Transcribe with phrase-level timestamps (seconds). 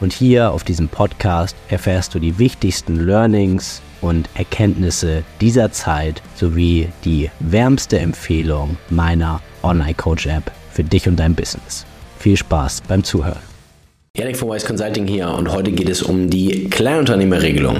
[0.00, 6.88] und hier auf diesem Podcast erfährst du die wichtigsten Learnings und Erkenntnisse dieser Zeit sowie
[7.04, 11.84] die wärmste Empfehlung meiner Online Coach App für dich und dein Business.
[12.18, 13.50] Viel Spaß beim Zuhören.
[14.16, 17.78] Janik von Wise Consulting hier und heute geht es um die Kleinunternehmerregelung.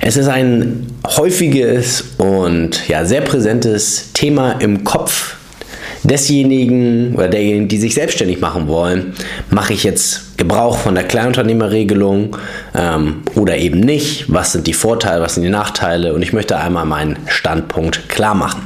[0.00, 5.36] Es ist ein häufiges und ja, sehr präsentes Thema im Kopf
[6.04, 9.14] desjenigen oder derjenigen, die sich selbstständig machen wollen.
[9.50, 12.36] Mache ich jetzt Gebrauch von der Kleinunternehmerregelung
[12.74, 14.32] ähm, oder eben nicht?
[14.32, 16.14] Was sind die Vorteile, was sind die Nachteile?
[16.14, 18.62] Und ich möchte einmal meinen Standpunkt klar machen.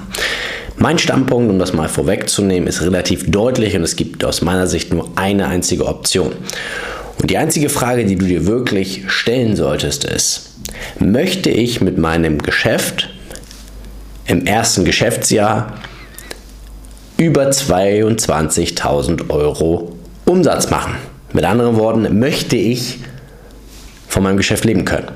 [0.76, 4.92] Mein Standpunkt, um das mal vorwegzunehmen, ist relativ deutlich und es gibt aus meiner Sicht
[4.92, 6.32] nur eine einzige Option.
[7.20, 10.54] Und die einzige Frage, die du dir wirklich stellen solltest, ist,
[10.98, 13.10] möchte ich mit meinem Geschäft
[14.26, 15.74] im ersten Geschäftsjahr
[17.18, 20.94] über 22.000 Euro Umsatz machen?
[21.32, 22.98] Mit anderen Worten, möchte ich
[24.08, 25.08] von meinem Geschäft leben können?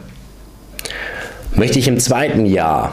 [1.54, 2.92] Möchte ich im zweiten Jahr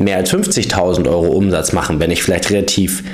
[0.00, 3.04] mehr als 50.000 Euro Umsatz machen, wenn ich vielleicht relativ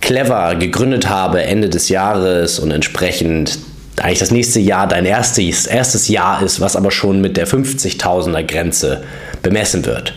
[0.00, 3.58] clever gegründet habe Ende des Jahres und entsprechend
[4.00, 8.42] eigentlich das nächste Jahr dein erstes, erstes Jahr ist, was aber schon mit der 50.000er
[8.42, 9.02] Grenze
[9.42, 10.14] bemessen wird.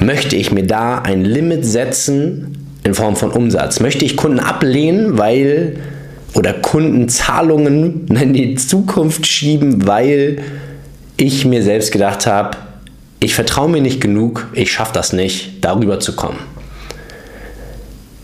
[0.00, 3.80] Möchte ich mir da ein Limit setzen in Form von Umsatz?
[3.80, 5.76] Möchte ich Kunden ablehnen, weil
[6.34, 10.42] oder Kundenzahlungen in die Zukunft schieben, weil
[11.16, 12.56] ich mir selbst gedacht habe,
[13.20, 16.38] ich vertraue mir nicht genug, ich schaffe das nicht, darüber zu kommen.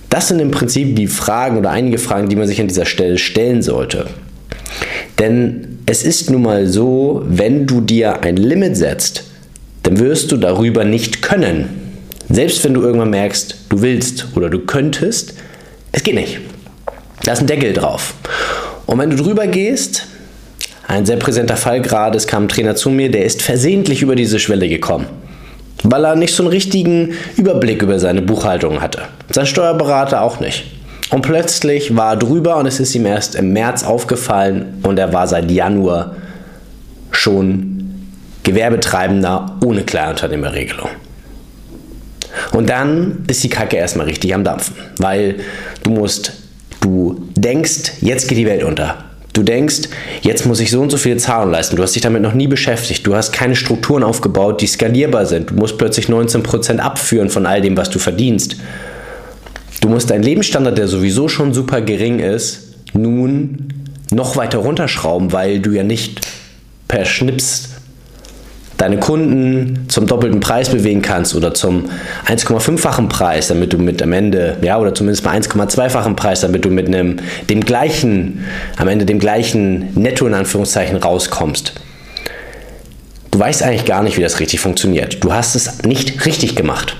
[0.09, 3.19] Das sind im Prinzip die Fragen oder einige Fragen, die man sich an dieser Stelle
[3.19, 4.07] stellen sollte.
[5.19, 9.25] Denn es ist nun mal so, wenn du dir ein Limit setzt,
[9.83, 11.69] dann wirst du darüber nicht können.
[12.29, 15.35] Selbst wenn du irgendwann merkst, du willst oder du könntest,
[15.93, 16.39] es geht nicht.
[17.25, 18.15] Da ist ein Deckel drauf.
[18.87, 20.07] Und wenn du drüber gehst,
[20.87, 24.15] ein sehr präsenter Fall gerade, es kam ein Trainer zu mir, der ist versehentlich über
[24.15, 25.07] diese Schwelle gekommen,
[25.83, 29.03] weil er nicht so einen richtigen Überblick über seine Buchhaltung hatte.
[29.31, 30.65] Sein Steuerberater auch nicht.
[31.11, 35.13] Und plötzlich war er drüber und es ist ihm erst im März aufgefallen und er
[35.13, 36.17] war seit Januar
[37.11, 38.11] schon
[38.43, 40.91] Gewerbetreibender ohne Kleinunternehmerregelung.
[42.53, 45.37] Und dann ist die Kacke erstmal richtig am Dampfen, weil
[45.83, 46.33] du musst,
[47.45, 49.05] denkst, jetzt geht die Welt unter.
[49.35, 49.89] Du denkst,
[50.23, 51.77] jetzt muss ich so und so viele Zahlungen leisten.
[51.77, 53.05] Du hast dich damit noch nie beschäftigt.
[53.07, 55.51] Du hast keine Strukturen aufgebaut, die skalierbar sind.
[55.51, 58.57] Du musst plötzlich 19% abführen von all dem, was du verdienst.
[59.81, 63.69] Du musst deinen Lebensstandard, der sowieso schon super gering ist, nun
[64.11, 66.21] noch weiter runterschrauben, weil du ja nicht
[66.87, 67.71] per Schnips
[68.85, 71.87] deine Kunden zum doppelten Preis bewegen kannst oder zum
[72.27, 76.71] 1,5-fachen Preis, damit du mit am Ende, ja, oder zumindest mal 1,2-fachen Preis, damit du
[76.71, 77.17] mit einem
[77.49, 78.45] dem gleichen,
[78.77, 81.73] am Ende dem gleichen Netto in Anführungszeichen rauskommst.
[83.31, 85.25] Du weißt eigentlich gar nicht, wie das richtig funktioniert.
[85.25, 86.95] Du hast es nicht richtig gemacht.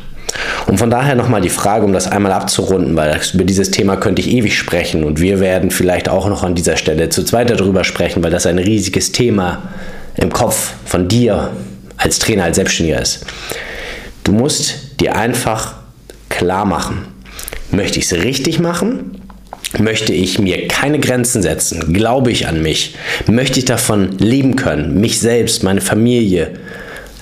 [0.67, 4.23] Und von daher nochmal die Frage, um das einmal abzurunden, weil über dieses Thema könnte
[4.23, 7.85] ich ewig sprechen und wir werden vielleicht auch noch an dieser Stelle zu zweit darüber
[7.85, 9.65] sprechen, weil das ein riesiges Thema
[10.17, 11.51] im Kopf von dir
[12.05, 13.27] als Trainer, als Selbstständiger ist.
[14.23, 15.75] Du musst dir einfach
[16.29, 17.07] klar machen,
[17.71, 19.21] möchte ich es richtig machen?
[19.79, 21.93] Möchte ich mir keine Grenzen setzen?
[21.93, 22.95] Glaube ich an mich?
[23.27, 25.01] Möchte ich davon leben können?
[25.01, 26.61] Mich selbst, meine Familie,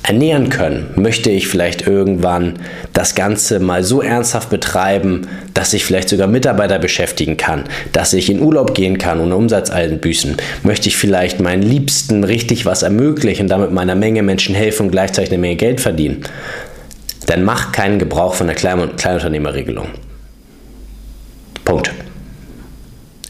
[0.02, 2.54] ernähren können, möchte ich vielleicht irgendwann
[2.92, 8.28] das Ganze mal so ernsthaft betreiben, dass ich vielleicht sogar Mitarbeiter beschäftigen kann, dass ich
[8.28, 13.46] in Urlaub gehen kann ohne Umsatz einbüßen, möchte ich vielleicht meinen Liebsten richtig was ermöglichen,
[13.46, 16.24] damit meiner Menge Menschen helfen und gleichzeitig eine Menge Geld verdienen,
[17.26, 19.86] dann mach keinen Gebrauch von der Klein Kleinunternehmerregelung.
[21.65, 21.92] Punkt.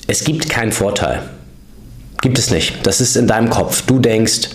[0.06, 1.20] Es gibt keinen Vorteil.
[2.22, 2.86] Gibt es nicht.
[2.86, 3.82] Das ist in deinem Kopf.
[3.82, 4.48] Du denkst,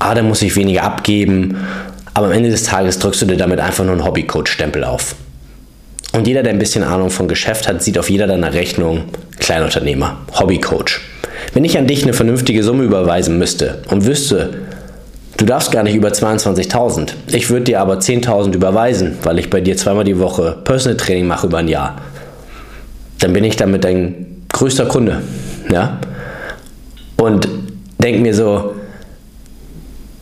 [0.00, 1.56] ah, dann muss ich weniger abgeben.
[2.12, 5.14] Aber am Ende des Tages drückst du dir damit einfach nur einen Hobbycoach-Stempel auf.
[6.12, 9.04] Und jeder, der ein bisschen Ahnung von Geschäft hat, sieht auf jeder deiner Rechnung
[9.38, 11.00] Kleinunternehmer, Hobbycoach.
[11.52, 14.50] Wenn ich an dich eine vernünftige Summe überweisen müsste und wüsste,
[15.36, 19.60] du darfst gar nicht über 22.000, ich würde dir aber 10.000 überweisen, weil ich bei
[19.60, 21.96] dir zweimal die Woche Personal Training mache über ein Jahr,
[23.20, 25.22] dann bin ich damit dein größter Kunde.
[25.70, 26.00] Ja?
[27.16, 27.48] Und
[28.02, 28.74] denk mir so,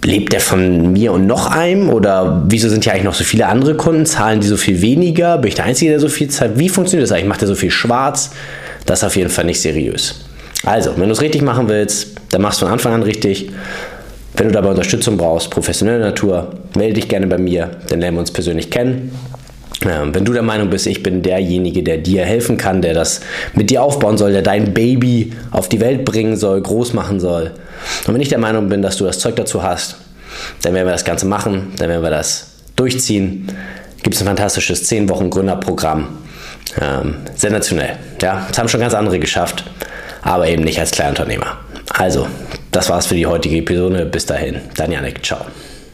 [0.08, 1.90] lebt der von mir und noch einem?
[1.90, 4.06] Oder wieso sind ja eigentlich noch so viele andere Kunden?
[4.06, 5.36] Zahlen die so viel weniger?
[5.36, 6.58] Bin ich der Einzige, der so viel zahlt?
[6.58, 7.28] Wie funktioniert das eigentlich?
[7.28, 8.30] Macht der so viel schwarz?
[8.86, 10.24] Das ist auf jeden Fall nicht seriös.
[10.64, 13.50] Also, wenn du es richtig machen willst, dann machst du von Anfang an richtig.
[14.34, 18.20] Wenn du dabei Unterstützung brauchst, professionelle Natur, melde dich gerne bei mir, dann lernen wir
[18.20, 19.10] uns persönlich kennen.
[19.80, 23.20] Wenn du der Meinung bist, ich bin derjenige, der dir helfen kann, der das
[23.54, 27.52] mit dir aufbauen soll, der dein Baby auf die Welt bringen soll, groß machen soll.
[28.06, 29.96] Und wenn ich der Meinung bin, dass du das Zeug dazu hast,
[30.62, 33.46] dann werden wir das Ganze machen, dann werden wir das durchziehen.
[34.02, 36.08] Gibt es ein fantastisches 10 Wochen Gründerprogramm.
[36.80, 37.96] Ähm, sensationell.
[38.20, 39.64] Ja, das haben schon ganz andere geschafft,
[40.22, 41.58] aber eben nicht als Kleinunternehmer.
[41.90, 42.26] Also,
[42.72, 44.06] das war's für die heutige Episode.
[44.06, 45.24] Bis dahin, dein Janik.
[45.24, 45.46] Ciao.